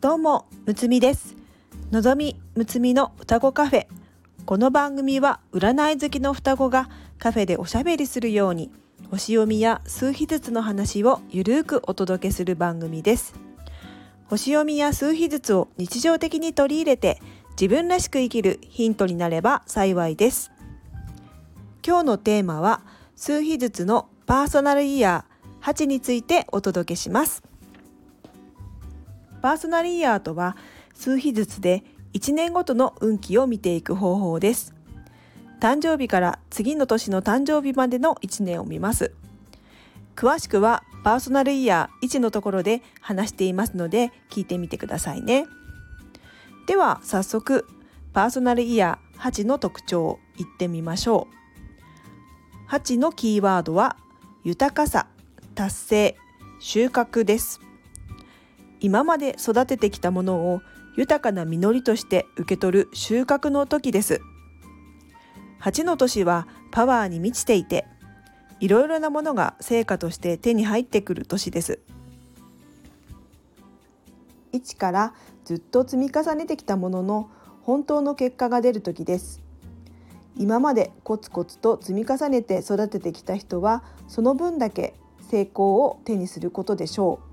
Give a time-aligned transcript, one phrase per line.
[0.00, 1.36] どうもむつみです。
[1.90, 3.86] のぞみむつみの双子カフェ。
[4.46, 6.88] この番組は占い好きの双子が
[7.18, 8.70] カフェでおしゃべりするように
[9.10, 13.34] 星読みや数秘術の話をゆるーくお届けする番組です。
[14.24, 20.50] 星読みや数秘術を日常的に取り入れて自分らしく生きるヒントになれば幸いです。
[21.86, 22.80] 今日のテーマは
[23.16, 27.49] 数秘術のパーソナルイヤー8についてお届けします。
[29.42, 30.56] パーソナルイヤーとは
[30.94, 34.74] 数日ずつで1年ごとの運気を見ていく方法です。
[35.60, 39.12] 誕生日から次の年の誕生日までの1年を見ます。
[40.16, 45.46] 詳しくはパーソナルイヤー1のところで話していますので聞いてみてくださいね。
[46.66, 47.66] では早速
[48.12, 51.28] パーソナルイヤー8の特徴を言ってみましょ
[52.68, 52.70] う。
[52.70, 53.96] 8のキーワードは
[54.44, 55.06] 豊かさ
[55.54, 56.16] 達成
[56.58, 57.60] 収穫です。
[58.80, 60.62] 今まで育ててきたものを
[60.96, 64.20] 豊かな実りとして受け取る収穫の時です。
[65.60, 67.86] 8の年はパワーに満ちていて
[68.60, 71.80] いろいろなものが成果として手に入ってくる年です。
[74.52, 77.30] 1からずっと積み重ねてきたものの
[77.62, 79.42] 本当の結果が出る時です。
[80.36, 84.94] 今までコツコツと積み重ねて育ててきた人はその分だけ
[85.30, 87.29] 成功を手にすることでしょう。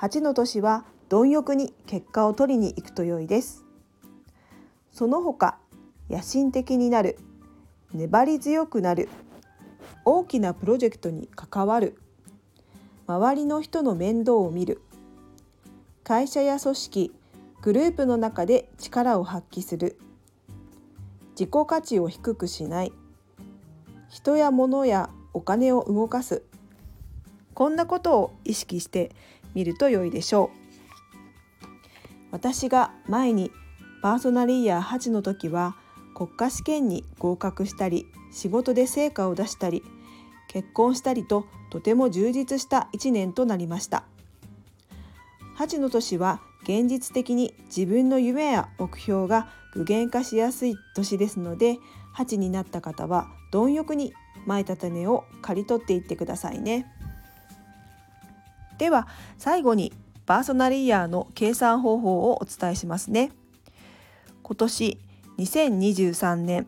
[0.00, 3.64] 8の年は貪欲に結果を取りに行くと良いです。
[4.92, 5.58] その他
[6.08, 7.18] 野心的になる
[7.92, 9.08] 粘り強くなる
[10.04, 11.98] 大きなプロジェクトに関わる
[13.06, 14.80] 周りの人の面倒を見る
[16.04, 17.12] 会社や組織
[17.60, 19.98] グループの中で力を発揮する
[21.32, 22.92] 自己価値を低くしない
[24.08, 26.42] 人や物やお金を動かす
[27.54, 29.10] こんなことを意識して
[29.58, 31.66] 見ると良いでしょう
[32.30, 33.50] 私が前に
[34.02, 35.74] パーソナルイヤー8の時は
[36.14, 39.82] 国家試験に合格したり仕事で成果を出したり
[40.46, 44.04] 結婚したりととても充実した1年となりました
[45.58, 51.78] 8の年は現実的に自分の夢や目標が具現化しやすい年ですので
[52.16, 54.12] 8になった方は貪欲に
[54.46, 56.86] 前た種を刈り取っていってくださいね。
[58.78, 59.06] では
[59.36, 59.92] 最後に
[60.24, 63.30] パーソナルイヤーの計算方法をお伝えしますね。
[64.42, 64.98] 今年
[65.38, 66.66] 2023年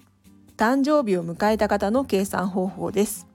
[0.56, 3.26] 誕生日を迎えた方の計算方法です。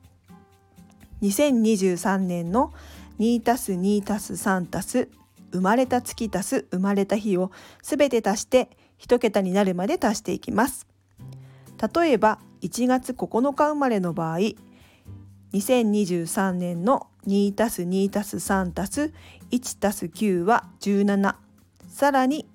[1.21, 2.73] 2023年の
[3.19, 5.09] 2たす2たす3たす
[5.51, 8.69] 生まれた月足す生まれた日をすべて足して
[8.99, 10.85] 1桁になるまで足していきます。
[11.95, 14.39] 例えば1月9日生まれの場合
[15.53, 19.13] 2023年の2たす2たす3たす
[19.51, 21.35] 1たす9は17
[21.87, 22.47] さらに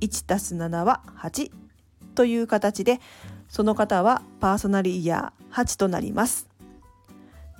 [0.00, 1.50] 1たす7は8
[2.14, 3.00] という形で
[3.48, 6.48] その方はパーソナルイヤー8となります。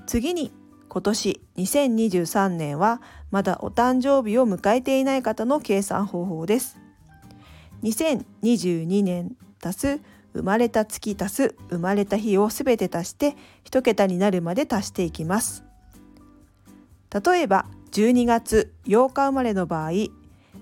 [0.06, 0.50] 次に
[0.88, 6.78] 今年2023年はまだお誕生日を迎えていない方の計算方法です。
[7.82, 10.00] 2022年足す
[10.34, 15.67] 生まれた月足す生まれた日をすべて足して1桁になるまで足していきます。
[17.10, 19.90] 例えば12月8日生まれの場合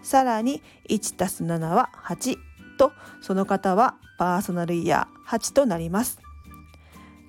[0.03, 2.37] さらに 1+7 は8
[2.79, 6.19] とその方はパーソナルイヤー8となります。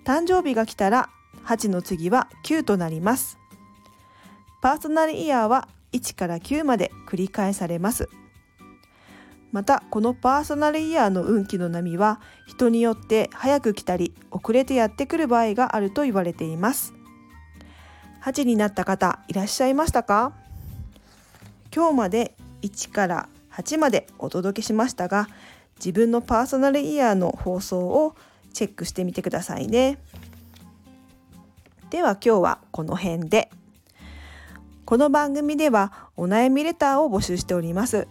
[0.06, 1.10] 誕生日が来たら
[1.46, 3.38] 8の次は9となります。
[4.62, 8.10] パーソナルイヤーは1から9まで繰り返されます。
[9.54, 16.94] またこのパーソナルイヤーの運気の波は人によって早く来たり遅れてやってくる場合があると言われています。
[18.24, 20.34] 8になった方いらっしゃいましたか？
[21.74, 25.28] 今日まで1から8までお届けしましたが
[25.76, 28.16] 自分のパーソナルイヤーの放送を
[28.54, 30.00] チェックしてみてくださいね。
[31.92, 33.52] では今日はこの辺で。
[34.86, 38.08] この番組ではお悩みレターを募集しております。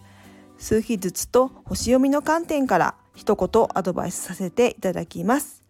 [0.62, 5.60] 数日ずつと星読みの観点から一言アドバイスさせていただきます。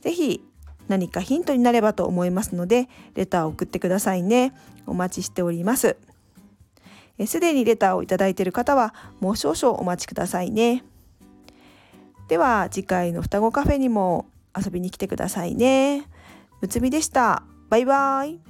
[0.00, 0.42] ぜひ
[0.88, 4.54] 何かヒントになればと思いますので、レターを送ってくださいね。
[4.86, 5.98] お待ちしております。
[7.26, 10.84] すでにレターをいただいている方はもう少々お待ちくださいね。
[12.28, 14.24] では次回の双子カフェにも
[14.56, 16.06] 遊びに来てくださいね。
[16.62, 17.42] むつみでした。
[17.68, 18.49] バイバイ。